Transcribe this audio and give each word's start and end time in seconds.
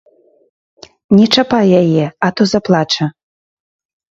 Не 1.17 1.25
чапай 1.35 1.65
яе, 1.81 2.05
а 2.29 2.33
то 2.41 2.51
заплача! 2.53 3.05